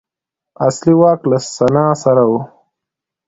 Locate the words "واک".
1.01-1.19